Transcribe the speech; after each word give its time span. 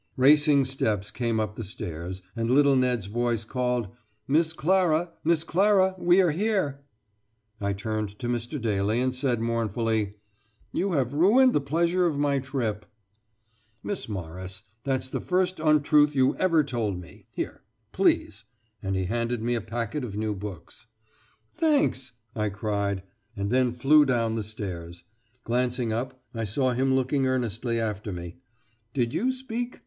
Racing 0.17 0.63
steps 0.65 1.11
came 1.11 1.39
up 1.39 1.53
the 1.53 1.63
stairs, 1.63 2.23
and 2.35 2.49
little 2.49 2.75
Ned's 2.75 3.05
voice 3.05 3.43
called: 3.43 3.89
"Miss 4.27 4.51
Clara. 4.51 5.11
Miss 5.23 5.43
Clara, 5.43 5.93
We 5.99 6.19
are 6.21 6.31
here!" 6.31 6.79
I 7.59 7.73
turned 7.73 8.17
to 8.17 8.27
Mr. 8.27 8.59
Daly 8.59 8.99
and 8.99 9.13
said 9.13 9.39
mournfully: 9.41 10.15
"You 10.71 10.93
have 10.93 11.13
ruined 11.13 11.53
the 11.53 11.61
pleasure 11.61 12.07
of 12.07 12.17
my 12.17 12.39
trip." 12.39 12.87
"Miss 13.83 14.09
Morris, 14.09 14.63
that's 14.83 15.07
the 15.07 15.21
first 15.21 15.59
untruth 15.59 16.15
you 16.15 16.35
ever 16.37 16.63
told 16.63 16.99
me. 16.99 17.27
Here, 17.29 17.61
please" 17.91 18.45
and 18.81 18.95
he 18.95 19.05
handed 19.05 19.43
me 19.43 19.53
a 19.53 19.61
packet 19.61 20.03
of 20.03 20.17
new 20.17 20.33
books. 20.33 20.87
"Thanks!" 21.53 22.13
I 22.35 22.49
cried 22.49 23.03
and 23.37 23.51
then 23.51 23.71
flew 23.71 24.05
down 24.05 24.33
the 24.33 24.41
stairs. 24.41 25.03
Glancing 25.43 25.93
up, 25.93 26.23
I 26.33 26.43
saw 26.45 26.71
him 26.73 26.95
looking 26.95 27.27
earnestly 27.27 27.79
after 27.79 28.11
me. 28.11 28.37
"Did 28.95 29.13
you 29.13 29.31
speak?" 29.31 29.77